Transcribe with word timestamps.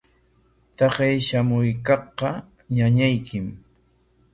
Taqay 0.77 1.15
shamuykaqqa 1.27 2.29
ñañaykim. 2.75 3.45